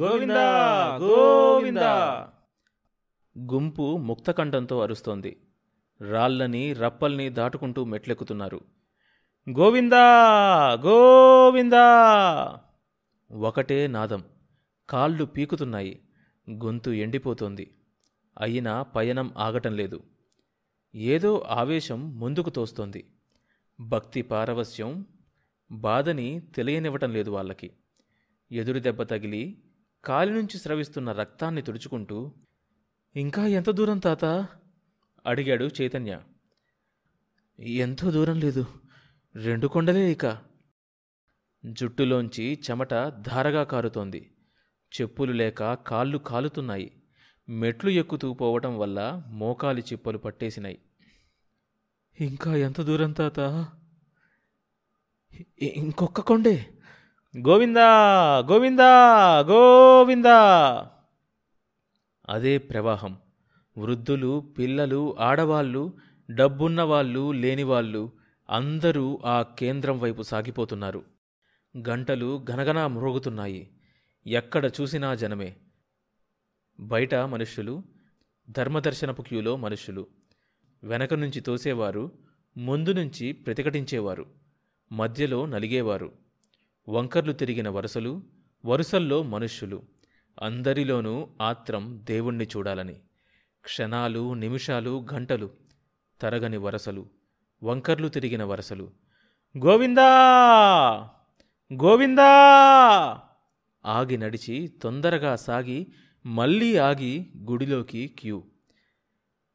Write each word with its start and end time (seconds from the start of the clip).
గోవిందా 0.00 0.96
గోవిందా. 0.96 2.28
గుంపు 3.38 3.96
ముక్తకంఠంతో 3.96 4.80
అరుస్తోంది. 4.80 5.40
రాళ్ళని 6.10 6.72
రప్పల్ని 6.72 7.28
దాటుకుంటూ 7.28 7.84
మెట్లెక్కుతున్నారు. 7.84 8.60
గోవిందా 9.50 10.04
గోవిందా. 10.72 11.86
ఒకటే 13.32 13.86
నాదం. 13.86 14.24
కాళ్ళు 14.90 15.24
పీకుతున్నాయి. 15.24 16.00
గొంతు 16.50 16.90
ఎండిపోతోంది. 16.90 17.74
అయినా 18.40 18.82
పయనం 18.82 19.34
ఆగటం 19.38 19.76
లేదు. 19.76 20.02
ఏదో 20.94 21.46
ఆవేశం 21.48 22.20
ముందుకు 22.20 22.50
తోస్తోంది. 22.50 23.06
భక్తి 23.80 24.22
పారవస్యం 24.22 25.06
బాధని 25.72 26.40
తెలియనివ్వటం 26.40 27.12
లేదు 27.12 27.30
వాళ్ళకి. 27.30 27.70
ఎదురు 28.52 28.78
దెబ్బ 28.78 29.02
తగిలి 29.02 29.62
కాలి 30.06 30.32
నుంచి 30.32 30.58
స్రవిస్తున్న 30.58 31.12
రక్తాన్ని 31.12 31.62
తుడుచుకుంటూ 31.62 32.32
ఇంకా 33.16 33.46
ఎంత 33.46 33.70
దూరం 33.70 33.98
తాత? 33.98 34.48
అడిగాడు 35.26 35.64
చైతన్య. 35.64 36.22
ఎంతో 37.58 38.10
దూరం 38.10 38.40
లేదు 38.40 38.66
రెండు 39.36 39.66
కొండలే 39.66 40.12
ఇక. 40.12 40.38
జుట్టులోంచి 41.66 42.62
చెమట 42.70 43.08
ధారగా 43.08 43.62
కారుతోంది. 43.62 44.34
చెప్పులు 45.00 45.32
లేక 45.32 45.74
కాళ్ళు 45.74 46.18
కాలుతున్నాయి. 46.18 47.02
మెట్లు 47.48 47.90
ఎక్కుతూ 47.90 48.34
పోవటం 48.34 48.78
వల్ల 48.78 49.24
మోకాలి 49.28 49.80
చిప్పలు 49.80 50.18
పట్టేసినాయి. 50.18 50.78
ఇంకా 52.20 52.56
ఎంత 52.56 52.80
దూరం 52.80 53.12
తాత? 53.12 53.38
ఇంకొక 53.38 55.62
ఇంకొక్క 55.62 56.20
కొండే. 56.20 56.75
గోవిందా 57.38 57.88
గోవిందా 58.38 58.88
గోవిందా. 59.38 60.38
అదే 62.28 62.58
ప్రవాహం. 62.58 63.16
వృద్ధులు 63.78 64.54
పిల్లలు 64.58 65.16
ఆడవాళ్ళు 65.20 65.92
డబ్బున్నవాళ్ళు 66.30 67.32
లేనివాళ్ళు 67.32 68.12
అందరూ 68.50 69.20
ఆ 69.24 69.42
కేంద్రం 69.42 69.98
వైపు 69.98 70.22
సాగిపోతున్నారు. 70.22 71.04
గంటలు 71.88 72.44
గనగనా 72.50 72.86
మ్రోగుతున్నాయి 72.86 73.70
ఎక్కడ 74.26 74.64
చూసినా 74.64 75.14
జనమే. 75.14 75.56
బయట 76.80 77.14
మనుష్యులు 77.14 77.82
ధర్మదర్శనపు 78.50 79.22
క్యూలో 79.22 79.56
మనుష్యులు. 79.56 80.06
వెనక 80.84 81.14
నుంచి 81.14 81.40
తోసేవారు 81.40 82.10
ముందు 82.56 82.92
నుంచి 82.92 83.32
ప్రతిఘటించేవారు. 83.32 84.26
మధ్యలో 84.92 85.46
నలిగేవారు. 85.46 86.25
వంకర్లు 86.88 87.32
తిరిగిన 87.32 87.68
వరుసలు 87.68 88.22
వరుసల్లో 88.64 89.22
మనుష్యులు. 89.22 89.82
అందరిలోనూ 90.42 91.28
ఆత్రం 91.40 92.00
దేవుణ్ణి 92.04 92.44
చూడాలని. 92.44 92.94
క్షణాలు 93.64 94.34
నిమిషాలు 94.34 95.06
గంటలు 95.14 95.50
తరగని 96.20 96.56
వరసలు 96.56 97.06
వంకర్లు 97.62 98.08
తిరిగిన 98.08 98.44
వరసలు. 98.44 98.90
గోవిందా! 99.64 100.10
గోవిందా! 101.72 102.30
ఆగి 103.86 104.16
నడిచి 104.16 104.68
తొందరగా 104.82 105.36
సాగి 105.36 105.86
మళ్ళీ 106.26 106.76
ఆగి 106.76 107.32
గుడిలోకి 107.36 108.06
క్యూ. 108.06 108.42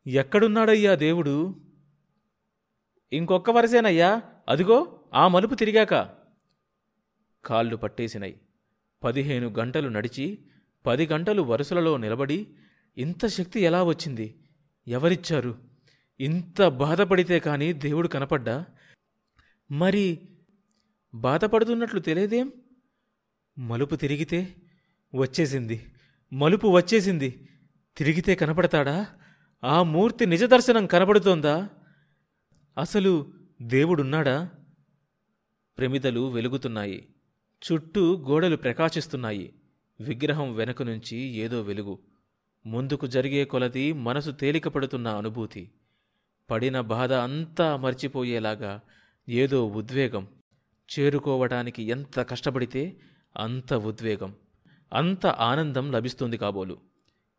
ఎక్కడున్నాడయ్యా 0.08 0.96
దేవుడు? 0.96 1.62
ఇంకొక్క 3.12 3.50
వరసేనయ్యా? 3.50 4.22
అదిగో 4.50 5.00
ఆ 5.14 5.28
మలుపు 5.28 5.56
తిరిగాక. 5.56 6.21
కాళ్ళు 7.46 7.76
పట్టేసినాయి 7.76 8.42
పదిహేను 9.04 9.50
గంటలు 9.50 9.90
నడిచి 9.90 10.40
పది 10.86 11.08
గంటలు 11.08 11.42
వరుసలలో 11.42 11.98
నిలబడి 11.98 12.48
ఇంత 12.98 13.26
శక్తి 13.26 13.60
ఎలా 13.60 13.84
వచ్చింది? 13.84 14.36
ఎవరిచ్చారు? 14.88 15.58
ఇంత 16.20 16.68
బాధపడితే 16.68 17.40
కానీ 17.40 17.74
దేవుడు 17.74 18.08
కనపడ్డా? 18.08 18.66
మరి 19.72 20.20
బాధపడుతున్నట్లు 21.16 22.00
తెలియదేం? 22.00 22.54
మలుపు 23.58 23.96
తిరిగితే 23.96 24.56
వచ్చేసింది. 25.16 25.86
మలుపు 26.34 26.68
వచ్చేసింది. 26.68 27.50
తిరిగితే 27.98 28.36
కనపడతాడా? 28.36 29.08
ఆ 29.64 29.84
మూర్తి 29.84 30.26
నిజదర్శనం 30.26 30.86
కనపడుతోందా 30.86 31.70
అసలు 32.78 33.34
దేవుడున్నాడా? 33.62 34.52
ప్రమిదలు 35.78 36.32
వెలుగుతున్నాయి. 36.32 37.08
చుట్టూ 37.62 38.18
గోడలు 38.18 38.56
ప్రకాశిస్తున్నాయి. 38.56 39.54
విగ్రహం 40.00 40.54
వెనుక 40.54 40.84
నుంచి 40.84 41.18
ఏదో 41.18 41.62
వెలుగు. 41.62 42.00
ముందుకు 42.66 43.08
జరిగే 43.08 43.46
కొలది 43.46 43.94
మనసు 43.94 44.32
తేలికపడుతున్న 44.32 45.08
అనుభూతి. 45.08 45.72
పడిన 46.50 46.82
బాధ 46.82 47.14
అంతా 47.14 47.78
మర్చిపోయేలాగా 47.78 48.82
ఏదో 49.30 49.68
ఉద్వేగం. 49.68 50.28
చేరుకోవటానికి 51.00 51.84
ఎంత 51.84 52.20
కష్టపడితే 52.20 52.98
అంత 53.38 53.74
ఉద్వేగం. 53.74 54.36
అంత 54.94 55.26
ఆనందం 55.26 55.92
లభిస్తుంది 55.92 56.38
కాబోలు. 56.38 56.78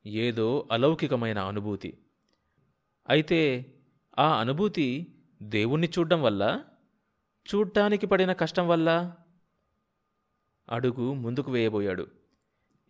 ఏదో 0.07 0.69
అలౌకికమైన 0.73 1.39
అనుభూతి. 1.39 1.99
అయితే 3.09 3.67
ఆ 4.19 4.41
అనుభూతి 4.41 5.15
దేవుణ్ణి 5.43 5.89
చూడ్డం 5.99 6.23
వల్ల? 6.23 6.61
చూడ్డానికి 7.55 8.07
పడిన 8.07 8.33
కష్టం 8.33 8.69
వల్ల? 8.69 9.17
అడుగు 10.73 11.15
ముందుకు 11.15 11.53
వేయబోయాడు. 11.53 12.07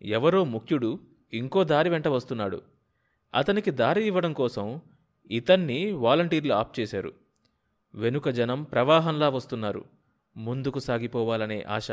ఎవరో 0.01 0.43
ముఖ్యుడు 0.43 0.99
ఇంకో 1.33 1.63
దారి 1.63 1.89
వెంట 1.89 2.07
వస్తున్నాడు. 2.07 2.61
అతనికి 3.35 3.71
దారి 3.71 4.07
ఇవ్వడం 4.07 4.33
కోసం 4.33 4.81
ఇతన్ని 5.31 5.91
వాలంటీర్లు 5.91 6.53
ఆప్ 6.53 6.79
చేశారు. 6.79 7.13
వెనుక 7.95 8.29
జనం 8.29 8.63
ప్రవాహంలా 8.63 9.29
వస్తున్నారు. 9.29 9.85
ముందుకు 10.37 10.79
సాగిపోవాలనే 10.79 11.61
ఆశ. 11.61 11.91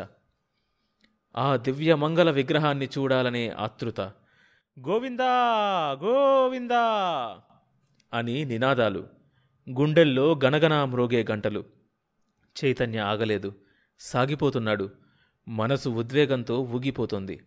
ఆ 1.36 1.56
దివ్య 1.56 1.94
మంగళ 1.94 2.30
విగ్రహాన్ని 2.30 2.86
చూడాలనే 2.86 3.48
ఆతృత. 3.48 4.00
గోవిందా 4.80 5.32
గోవిందా 6.02 6.84
అని 8.14 8.44
నినాదాలు. 8.44 9.08
గుండెల్లో 9.70 10.40
గనగనా 10.44 10.84
మ్రోగే 10.84 11.26
గంటలు. 11.30 11.64
చైతన్య 12.64 12.98
ఆగలేదు. 12.98 13.52
సాగిపోతున్నాడు. 14.00 14.90
మనసు 15.50 15.88
ఉద్వేగంతో 15.88 16.60
ఊగిపోతోంది. 16.60 17.40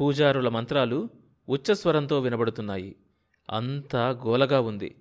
పూజారుల 0.00 0.48
మంత్రాలు 0.48 1.08
ఉచ్చస్వరంతో 1.48 2.20
వినబడుతున్నాయి. 2.20 2.96
అంతా 3.50 4.10
గోలగా 4.10 4.60
ఉంది. 4.60 4.94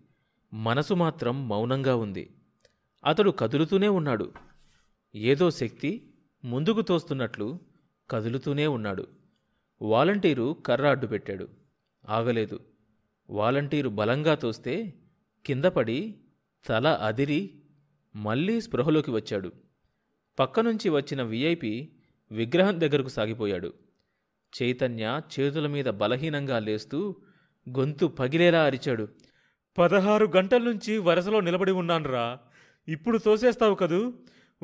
మనసు 0.54 0.94
మాత్రం 0.94 1.50
మౌనంగా 1.50 1.96
ఉంది. 1.96 2.30
అతడు 3.06 3.32
కదులుతూనే 3.32 3.88
ఉన్నాడు. 3.88 4.32
ఏదో 5.16 5.52
శక్తి 5.52 6.14
ముందుకు 6.46 6.82
తోస్తున్నట్లు 6.82 7.60
కదులుతూనే 8.10 8.68
ఉన్నాడు. 8.68 9.08
వాలంటీరు 9.82 10.54
కర్ర 10.66 10.90
అడ్డు 10.90 11.08
పెట్టాడు. 11.08 11.48
ఆగలేదు. 12.10 12.60
వాలంటీరు 13.30 13.90
బలంగా 13.90 14.36
తోస్తే 14.36 14.94
కిందపడి 15.46 16.16
తల 16.68 16.88
అదిరి 16.88 17.62
మళ్ళీ 18.16 18.62
స్పృహలోకి 18.62 19.12
వచ్చాడు. 19.12 19.69
పక్కనుంచి 20.40 20.90
వచ్చిన 20.90 21.22
విఐపి 21.22 21.96
విగ్రహం 22.32 22.82
దగ్గరకు 22.82 23.08
సాగిపోయాడు. 23.08 23.74
చైతన్య 24.62 25.22
చేతుల 25.40 25.68
మీద 25.68 25.86
బలహీనంగా 25.86 26.60
లేస్తూ 26.60 27.16
గొంతు 27.70 28.06
పగిలేలా 28.06 28.64
అరిచాడు. 28.64 29.08
పదహారు 29.78 30.32
గంటల 30.38 30.62
నుంచి 30.62 30.98
వరసలో 30.98 31.40
నిలబడి 31.40 31.72
ఉన్నానురా. 31.72 32.40
ఇప్పుడు 32.88 33.18
తోసేస్తావు 33.18 33.76
కదూ? 33.76 34.14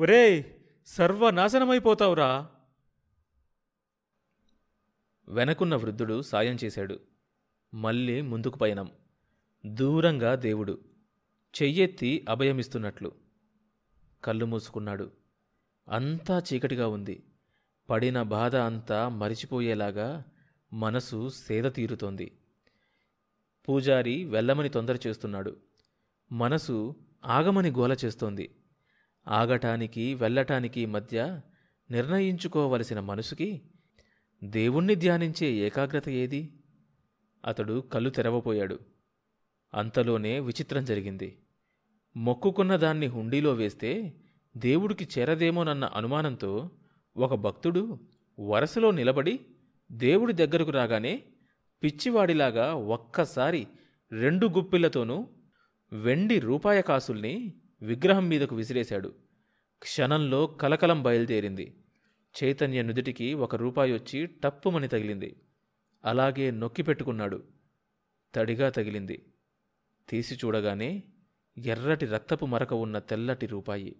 ఒరేయ్ 0.00 0.44
సర్వనాశనమైపోతావురా. 0.86 2.48
వెనకున్న 5.28 5.74
వృద్ధుడు 5.74 6.22
సాయం 6.22 6.56
చేశాడు. 6.64 7.00
మళ్ళీ 7.74 8.20
ముందుకు 8.20 8.58
పయనం. 8.58 8.90
దూరంగా 9.66 10.34
దేవుడు. 10.34 10.80
చెయ్యెత్తి 11.62 12.26
అభయమిస్తున్నట్లు. 12.28 13.12
కళ్ళు 14.24 14.46
మూసుకున్నాడు. 14.46 15.25
అంతా 15.88 16.42
చీకటిగా 16.52 16.88
ఉంది. 16.88 17.22
పడిన 17.90 18.22
బాధ 18.22 18.56
అంతా 18.56 19.08
మరిచిపోయేలాగా 19.08 20.24
మనసు 20.72 21.28
సేద 21.28 21.64
తీరుతోంది. 21.74 22.38
పూజారి 23.68 24.24
వెళ్ళమని 24.24 24.68
తొందర 24.68 24.98
చేస్తున్నాడు. 25.06 25.56
మనసు 26.32 26.94
ఆగమని 27.24 27.70
గోల 27.70 27.96
చేస్తోంది. 28.04 28.56
ఆగటానికి 29.28 30.14
వెళ్ళటానికి 30.14 30.86
మధ్య 30.86 31.40
నిర్ణయించుకోవలసిన 31.90 33.00
మనసుకి 33.00 33.62
దేవుణ్ణి 34.44 34.94
ధ్యానించే 34.94 35.46
ఏకాగ్రత 35.46 36.08
ఏది? 36.08 36.52
అతడు 37.44 37.80
కళ్ళు 37.80 38.10
తెరవపోయాడు 38.10 38.78
అంతలోనే 39.74 40.40
విచిత్రం 40.40 40.84
జరిగింది. 40.84 41.38
మొక్కుకున్న 42.16 42.76
దాన్ని 42.76 43.06
హుండీలో 43.06 43.52
వేస్తే 43.52 44.14
దేవుడికి 44.56 45.08
చేరదేమోనన్న 45.18 45.84
అనుమానంతో 45.84 46.70
ఒక 47.16 47.34
భక్తుడు 47.34 47.98
వరసలో 48.40 48.90
నిలబడి 48.90 49.40
దేవుడి 49.92 50.32
దగ్గరకు 50.32 50.70
రాగానే 50.70 51.22
పిచ్చివాడిలాగా 51.82 52.74
ఒక్కసారి 52.74 53.66
రెండు 54.12 54.46
గుప్పిళ్ళతోనూ 54.46 55.28
వెండి 55.92 56.40
రూపాయ 56.40 56.82
కాసుల్ని 56.82 57.54
విగ్రహం 57.82 58.28
మీదకు 58.28 58.56
విసిరేశాడు. 58.56 59.14
క్షణంలో 59.78 60.46
కలకలం 60.46 61.02
బయలుదేరింది. 61.02 61.84
చైతన్య 62.44 62.82
నుదిటికి 62.82 63.34
ఒక 63.34 63.56
రూపాయి 63.56 63.92
వచ్చి 63.92 64.26
టప్పుమని 64.26 64.88
తగిలింది. 64.88 65.36
అలాగే 66.04 66.50
నొక్కి 66.50 66.82
పెట్టుకున్నాడు. 66.82 67.42
తడిగా 68.34 68.70
తగిలింది. 68.70 69.32
తీసి 70.08 70.34
చూడగానే 70.34 71.02
ఎర్రటి 71.58 72.06
రక్తపు 72.06 72.46
మరక 72.46 72.74
ఉన్న 72.74 72.98
తెల్లటి 72.98 73.46
రూపాయి. 73.46 73.96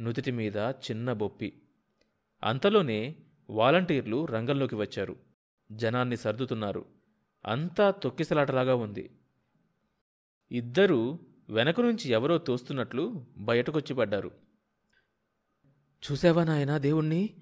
నుదిటి 0.00 0.30
మీద 0.30 0.56
చిన్న 0.56 1.12
బొప్పి. 1.12 1.62
అంతలోనే 2.44 3.16
వాలంటీర్లు 3.50 4.26
రంగంలోకి 4.26 4.74
వచ్చారు. 4.74 5.16
జనాన్ని 5.72 6.16
సర్దుతున్నారు. 6.16 6.84
అంతా 7.46 7.90
తొక్కిసలాటలాగా 7.90 8.74
ఉంది. 8.74 9.10
ఇద్దరూ 10.52 11.18
వెనక 11.50 11.80
నుంచి 11.80 12.08
ఎవరో 12.08 12.38
తోస్తున్నట్లు 12.38 13.26
బయటకొచ్చి 13.36 13.94
పడ్డారు. 13.94 14.30
చూసావా 16.10 16.44
నాయనా 16.44 16.78
దేవుణ్ణి? 16.78 17.36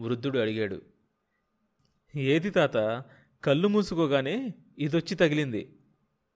వృద్ధుడు 0.00 0.38
అడిగాడు. 0.38 0.82
ఏది 2.16 2.50
తాత? 2.50 3.04
కళ్ళు 3.44 3.68
మూసుకోగానే 3.68 4.54
ఇదొచ్చి 4.78 5.14
తగిలింది 5.14 5.78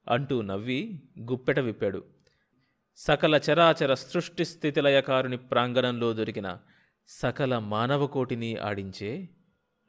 అంటూ 0.08 0.42
నవ్వి 0.42 1.02
గుప్పెట 1.20 1.58
విప్పాడు. 1.58 2.13
సకల 2.96 3.40
చరాచర 3.50 3.94
సృష్టి 3.94 4.44
స్థితిలయకారుని 4.44 5.36
ప్రాంగణంలో 5.36 6.12
దొరికిన 6.12 6.58
సకల 7.08 7.58
మానవకోటిని 7.58 8.56
ఆడించే 8.56 9.28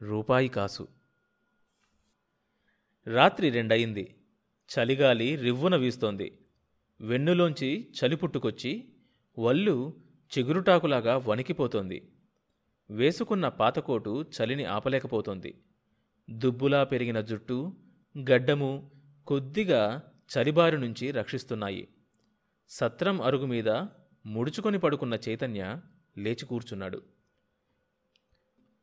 రూపాయి 0.01 0.47
కాసు. 0.47 0.87
రాత్రి 3.07 3.49
రెండయింది. 3.49 4.15
చలిగాలి 4.69 5.35
రివ్వున 5.35 5.75
వీస్తోంది. 5.75 6.37
వెన్నులోంచి 7.01 7.87
చలి 7.91 8.15
పుట్టుకొచ్చి 8.15 8.85
వల్లు 9.39 9.93
చిగురుటాకులాగా 10.37 11.17
వణికిపోతోంది. 11.17 12.07
వేసుకున్న 12.89 13.47
పాతకోటు 13.47 14.25
చలిని 14.37 14.65
ఆపలేకపోతోంది. 14.65 15.61
దుబ్బులా 16.29 16.83
పెరిగిన 16.83 17.21
జుట్టు 17.21 17.73
గడ్డము 18.19 18.91
కొద్దిగా 19.27 20.03
చలిబారి 20.37 20.77
నుంచి 20.77 21.11
రక్షిస్తున్నాయి. 21.11 21.87
సత్రం 22.69 23.21
అరుగు 23.21 23.45
మీద 23.45 23.69
ముడుచుకొని 24.25 24.79
పడుకున్న 24.79 25.19
చైతన్య 25.29 25.81
లేచి 26.17 26.45
కూర్చున్నాడు. 26.45 27.01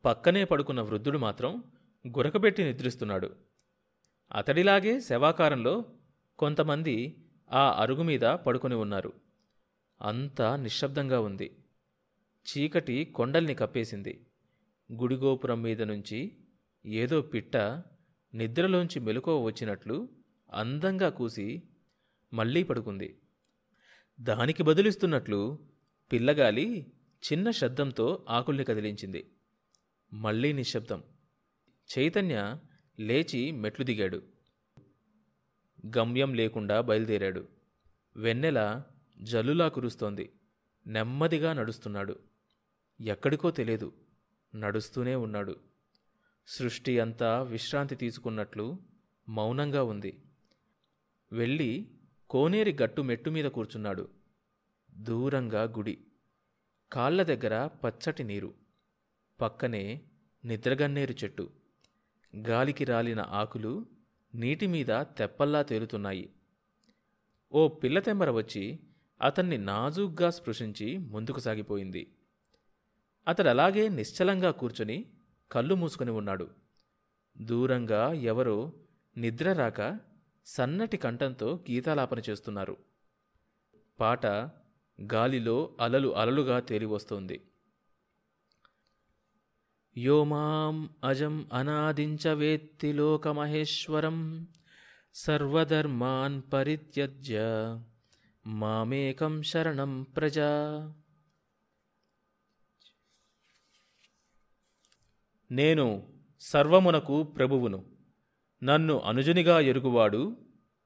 పక్కనే 0.05 0.45
పడుకున్న 0.45 0.81
వృద్ధుడు 0.81 1.17
మాత్రం 1.17 1.63
గురకబెట్టి 2.07 2.63
నిద్రిస్తున్నాడు. 2.63 3.35
అతడిలాగే 4.31 4.99
శవాకారంలో 4.99 5.85
కొంతమంది 6.39 7.25
ఆ 7.51 7.81
అరుగు 7.81 8.03
మీద 8.03 8.21
పడుకొని 8.21 8.75
ఉన్నారు. 8.75 9.13
అంతా 10.01 10.55
నిశ్శబ్దంగా 10.55 11.19
ఉంది. 11.19 11.57
చీకటి 12.45 13.05
కొండల్ని 13.05 13.55
కప్పేసింది. 13.55 14.25
గుడిగోపురం 14.93 15.61
మీద 15.61 15.81
నుంచి 15.81 16.37
ఏదో 16.85 17.21
పిట్ట 17.21 17.57
నిద్రలోంచి 18.33 18.99
మెలకువ 18.99 19.41
వచ్చినట్లు 19.41 20.09
అందంగా 20.53 21.09
కూసి 21.09 21.63
మళ్ళీ 22.33 22.63
పడుకుంది. 22.63 23.19
దానికి 24.19 24.63
బదులిస్తున్నట్లు 24.63 25.59
పిల్లగాలి 26.11 26.91
చిన్న 27.31 27.51
శబ్దంతో 27.51 28.25
ఆకుల్ని 28.29 28.63
కదిలించింది. 28.63 29.31
మళ్ళీ 30.13 30.53
నిశ్శబ్దం. 30.53 31.03
చైతన్య 31.97 32.57
లేచి 32.99 33.51
మెట్లు 33.51 33.85
దిగాడు. 33.85 34.23
గమ్యం 35.97 36.33
లేకుండా 36.33 36.81
బయలుదేరాడు. 36.81 37.47
వెన్నెల 38.15 38.83
జల్లులా 39.21 39.67
కురుస్తోంది. 39.67 40.31
నెమ్మదిగా 40.87 41.53
నడుస్తున్నాడు. 41.53 42.19
ఎక్కడికో 43.01 43.51
తెలియదు. 43.51 43.93
నడుస్తూనే 44.55 45.15
ఉన్నాడు. 45.15 45.59
సృష్టి 46.47 46.99
అంతా 46.99 47.41
విశ్రాంతి 47.41 47.95
తీసుకున్నట్లు 47.95 48.79
మౌనంగా 49.29 49.83
ఉంది. 49.83 50.21
వెళ్ళి 51.31 51.92
కోనేరి 52.33 52.77
గట్టు 52.83 53.01
మెట్టు 53.01 53.29
మీద 53.29 53.45
కూర్చున్నాడు. 53.45 54.09
దూరంగా 54.95 55.63
గుడి. 55.63 55.97
కాళ్ళ 56.91 57.23
దగ్గర 57.23 57.67
పచ్చటి 57.67 58.23
నీరు. 58.23 58.53
పక్కనే 59.41 60.01
నిద్రగన్నేరు 60.45 61.15
చెట్టు. 61.23 61.49
గాలికి 62.37 62.83
రాలిన 62.83 63.19
ఆకులు 63.19 63.85
నీటి 64.35 64.67
మీద 64.67 64.87
తెప్పల్లా 64.87 65.61
తేలుతున్నాయి. 65.61 66.29
ఓ 67.51 67.67
పిల్లతెమ్మర 67.67 68.29
వచ్చి 68.31 68.79
అతన్ని 69.21 69.57
నాజూగ్గా 69.57 70.29
స్పృశించి 70.29 70.97
ముందుకు 70.97 71.39
సాగిపోయింది. 71.39 72.15
అతడలాగే 73.27 73.89
నిశ్చలంగా 73.89 74.51
కూర్చొని 74.51 75.05
కళ్ళు 75.51 75.75
మూసుకొని 75.75 76.11
ఉన్నాడు. 76.11 76.49
దూరంగా 77.41 78.13
ఎవరో 78.13 78.73
నిద్ర 79.17 79.53
రాక 79.53 80.12
సన్నటి 80.45 80.97
కంఠంతో 80.97 81.65
గీతాలాపన 81.71 82.21
చేస్తున్నారు. 82.29 82.77
పాట 83.99 84.25
గాలిలో 85.13 85.75
అలలు 85.79 86.15
అలలుగా 86.15 86.59
తేలివస్తోంది. 86.59 87.47
యోమాం 89.97 90.95
అజం 91.03 91.49
అనాదించ 91.53 92.27
వేత్తి 92.27 92.93
లోకమహేశ్వరం 92.93 94.47
సర్వధర్మాన్ 95.13 96.41
పరిత్యజ్య 96.53 97.39
మామేకం 98.47 99.43
శరణం 99.43 100.03
ప్రజా. 100.03 100.93
నేను 105.51 106.13
సర్వమునకు 106.39 107.23
ప్రభువును. 107.23 107.92
నన్ను 108.63 108.99
అనుజునిగా 108.99 109.59
ఎరుగువాడు 109.59 110.37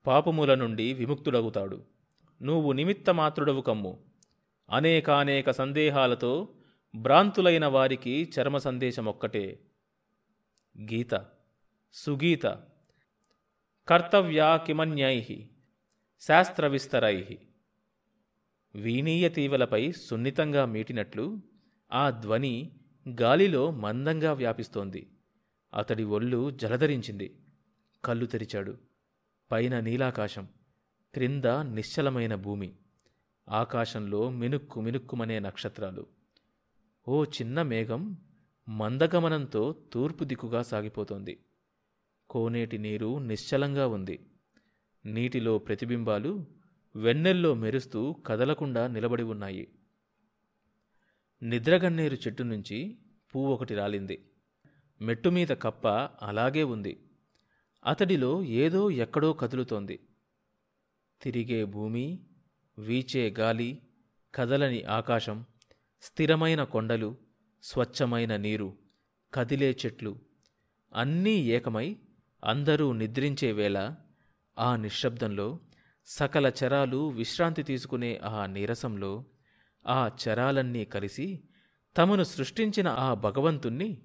పాపముల 0.08 0.56
నుండి 0.56 0.94
విముక్తుడగుతాడు. 0.94 1.84
నువ్వు 2.42 2.72
నిమిత్తమాత్రుడవు 2.72 3.62
కమ్ము. 3.62 4.04
అనేకానేక 4.70 5.52
సందేహాలతో 5.52 6.50
భ్రాంతులైన 6.96 7.66
వారికి 7.66 8.32
చర్మ 8.40 8.58
సందేశమొక్కటే 8.58 9.60
గీత. 10.82 11.26
సుగీత. 11.94 12.46
కర్తవ్యా 13.88 14.58
కిమన్యై 14.58 15.50
శాస్త్రవిస్తరై. 16.20 17.38
వీణీయ 18.76 19.30
తీవలపై 19.30 19.92
సున్నితంగా 19.92 20.66
మీటినట్లు 20.66 21.42
ఆ 21.94 22.10
ధ్వని 22.10 22.72
గాలిలో 23.22 23.72
మందంగా 23.72 24.34
వ్యాపిస్తోంది. 24.34 25.10
అతడి 25.74 26.04
ఒళ్ళు 26.04 26.50
జలధరించింది. 26.50 27.36
కళ్ళు 28.06 28.26
తెరిచాడు. 28.26 28.78
పైన 29.52 29.80
నీలాకాశం 29.80 30.48
క్రింద 31.14 31.46
నిశ్చలమైన 31.46 32.36
భూమి. 32.36 32.74
ఆకాశంలో 33.50 34.30
మినుక్కు 34.30 34.82
మినుక్కుమనే 34.82 35.40
నక్షత్రాలు. 35.40 36.08
ఓ 37.08 37.24
చిన్న 37.24 37.62
మేఘం 37.62 38.18
మందగమనంతో 38.70 39.76
తూర్పు 39.94 40.24
దిక్కుగా 40.24 40.62
సాగిపోతోంది. 40.62 41.40
కోనేటి 42.30 42.78
నీరు 42.78 43.18
నిశ్చలంగా 43.18 43.88
ఉంది. 43.88 44.26
నీటిలో 45.06 45.58
ప్రతిబింబాలు 45.58 46.46
వెన్నెల్లో 46.96 47.54
మెరుస్తూ 47.54 48.14
కదలకుండా 48.14 48.88
నిలబడి 48.88 49.24
ఉన్నాయి. 49.24 49.68
నిద్రగన్నేరు 51.44 52.16
చెట్టు 52.16 52.44
నుంచి 52.44 52.98
పువ్వు 53.36 53.54
ఒకటి 53.54 53.76
రాలింది. 53.76 54.30
మెట్టు 55.02 55.30
మీద 55.30 55.48
కప్ప 55.48 55.88
అలాగే 56.22 56.64
ఉంది. 56.64 57.07
అతడిలో 57.88 58.44
ఏదో 58.44 58.92
ఎక్కడో 58.92 59.34
కదులుతోంది. 59.34 60.00
తిరిగే 61.22 61.66
భూమి 61.66 62.20
వీచే 62.80 63.36
గాలి 63.40 63.82
కదలని 64.36 64.84
ఆకాశం 64.84 65.46
స్థిరమైన 66.02 66.64
కొండలు 66.64 67.16
స్వచ్ఛమైన 67.64 68.36
నీరు 68.36 68.74
కదిలే 69.34 69.78
చెట్లు 69.86 70.20
అన్నీ 70.96 71.32
ఏకమై 71.32 71.98
అందరూ 72.44 72.94
నిద్రించే 72.94 73.52
వేళ 73.52 73.96
ఆ 74.60 74.76
నిశ్శబ్దంలో 74.76 75.60
సకల 76.06 76.52
చరాలు 76.64 77.10
విశ్రాంతి 77.10 77.64
తీసుకునే 77.64 78.18
ఆ 78.18 78.46
నీరసంలో 78.46 79.26
ఆ 79.88 80.12
చరాలన్నీ 80.24 80.86
కలిసి 80.86 81.44
తమను 81.98 82.24
సృష్టించిన 82.24 82.88
ఆ 82.88 83.14
భగవంతుణ్ణి 83.14 84.02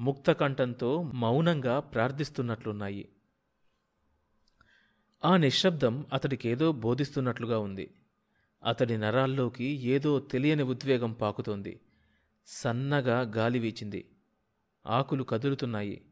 ముక్తకంఠంతో 0.00 1.02
మౌనంగా 1.02 1.80
ప్రార్థిస్తున్నట్లున్నాయి. 1.80 3.08
ఆ 5.26 5.36
నిశ్శబ్దం 5.36 6.06
అతడికేదో 6.12 6.72
బోధిస్తున్నట్లుగా 6.72 7.58
ఉంది. 7.58 7.94
అతడి 8.64 8.98
నరాల్లోకి 8.98 9.64
ఏదో 9.64 10.20
తెలియని 10.20 10.62
ఉద్వేగం 10.62 11.12
పాకుతోంది. 11.12 11.80
సన్నగా 12.46 13.20
గాలి 13.20 13.58
వీచింది. 13.58 14.08
ఆకులు 14.86 15.24
కదులుతున్నాయి. 15.24 16.02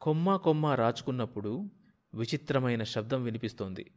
కొమ్మ 0.00 0.36
కొమ్మ 0.36 0.66
రాచుకున్నప్పుడు 0.66 1.70
విచిత్రమైన 2.14 2.82
శబ్దం 2.82 3.24
వినిపిస్తోంది. 3.24 3.90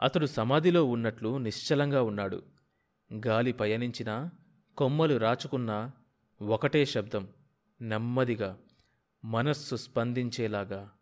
అతడు 0.00 0.26
సమాధిలో 0.26 0.84
ఉన్నట్లు 0.84 1.38
నిశ్చలంగా 1.38 2.02
ఉన్నాడు. 2.02 2.42
గాలి 3.26 3.52
పయనించినా 3.52 4.30
కొమ్మలు 4.76 5.16
రాచుకున్నా 5.16 5.90
ఒకటే 6.42 6.84
శబ్దం 6.84 7.28
నెమ్మదిగా 7.80 8.58
మనస్సు 9.24 9.76
స్పందించేలాగా 9.76 10.92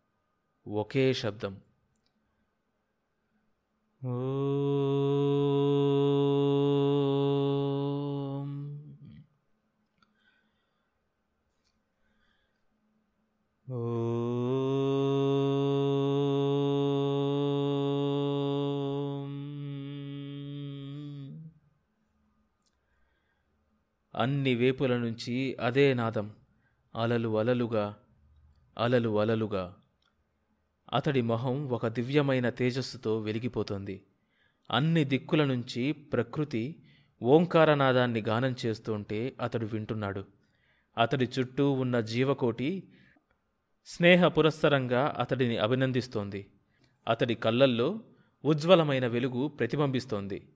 ఒకే 0.69 1.13
శబ్దం. 1.13 1.61
అన్ని 4.05 4.17
వేపుల 24.55 24.97
నుంచి 24.97 25.57
అదే 25.61 25.95
నాదం. 25.95 26.31
అలలు 26.95 27.39
అలలుగా 27.39 27.97
అలలు 28.79 29.21
అలలుగా. 29.21 29.75
అతడి 30.95 31.21
మొహం 31.21 31.69
ఒక 31.69 31.87
దివ్యమైన 31.87 32.51
తేజస్సుతో 32.51 33.21
వెలిగిపోతోంది. 33.21 34.03
అన్ని 34.71 35.05
దిక్కుల 35.05 35.45
నుంచి 35.45 35.93
ప్రకృతి 35.93 36.77
ఓంకారనాదాన్ని 37.23 38.21
గానం 38.21 38.57
చేస్తుంటే 38.67 39.33
అతడు 39.41 39.67
వింటున్నాడు. 39.67 40.25
అతడి 40.99 41.29
చుట్టూ 41.39 41.73
ఉన్న 41.73 42.01
జీవకోటి 42.01 42.83
స్నేహ 43.87 44.29
పురస్సరంగా 44.29 45.15
అతడిని 45.19 45.57
అభినందిస్తోంది. 45.59 46.47
అతడి 47.09 47.35
కళ్ళల్లో 47.35 48.01
ఉజ్వలమైన 48.45 49.07
వెలుగు 49.07 49.49
ప్రతిబింబిస్తోంది. 49.49 50.49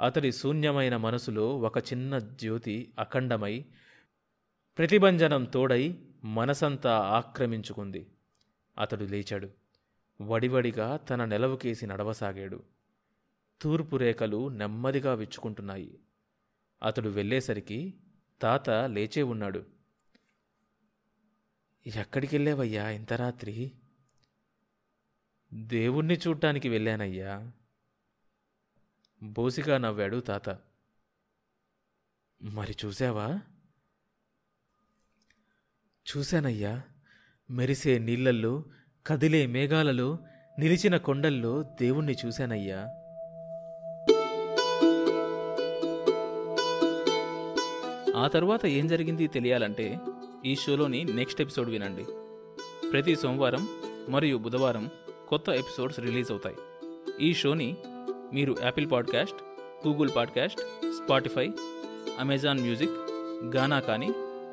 అతడి 0.00 0.32
శూన్యమైన 0.32 0.96
మనసులో 0.96 1.58
ఒక 1.58 1.78
చిన్న 1.78 2.18
జ్యోతి 2.18 2.92
అఖండమై 2.98 3.64
ప్రతిభంజనం 4.78 5.44
తోడై 5.44 5.94
మనసంతా 6.24 6.98
ఆక్రమించుకుంది. 6.98 8.06
అతడు 8.78 9.04
లేచాడు. 9.04 9.50
వడివడిగా 10.20 10.96
తన 10.96 11.24
నెలవుకేసి 11.24 11.86
నడవసాగాడు. 11.86 12.62
తూర్పు 13.60 13.96
రేఖలు 13.96 14.48
నెమ్మదిగా 14.48 15.14
విచ్చుకుంటున్నాయి. 15.14 16.00
అతడు 16.82 17.08
వెళ్ళేసరికి 17.08 17.94
తాత 18.42 18.70
లేచే 18.70 19.22
ఉన్నాడు. 19.22 19.66
ఎక్కడికెళ్ళావయ్యా 21.86 22.90
ఇంత 22.90 23.12
రాత్రి? 23.12 23.72
దేవుణ్ణి 25.54 26.14
చూడ్డానికి 26.14 26.68
వెళ్ళానయ్యా. 26.68 27.52
బోసిగా 29.22 29.78
నవ్వాడు 29.78 30.20
తాత. 30.20 30.48
మరి 32.42 32.76
చూసావా 32.84 33.40
చూశానయ్యా. 36.16 36.82
మెరిసే 37.50 37.98
నీళ్ళల్లో 37.98 38.64
కదిలే 39.06 39.46
మేఘాలలో 39.46 40.18
నిలిచిన 40.58 40.96
కొండల్లో 40.96 41.62
దేవుణ్ణి 41.62 42.16
చూశానయ్యా. 42.26 42.78
ఆ 48.16 48.28
తర్వాత 48.28 48.66
ఏం 48.66 48.88
జరిగింది 48.88 49.26
తెలియాలంటే 49.26 49.98
ఈ 50.46 50.56
షోలోని 50.56 51.04
నెక్స్ట్ 51.04 51.40
ఎపిసోడ్ 51.40 51.70
వినండి. 51.70 52.04
ప్రతి 52.90 53.16
సోమవారం 53.16 53.68
మరియు 54.08 54.36
బుధవారం 54.36 54.90
కొత్త 55.28 55.48
ఎపిసోడ్స్ 55.48 56.00
రిలీజ్ 56.00 56.30
అవుతాయి. 56.30 56.56
ఈ 57.20 57.34
షోని 57.34 57.76
మీరు 58.32 58.56
Apple 58.62 58.90
podcast 58.90 59.36
Google 59.88 60.10
podcast 60.16 60.60
Spotify 60.92 61.50
Amazon 62.18 62.60
music 62.60 62.90
Gaana 63.56 63.80
కానీ 63.80 64.12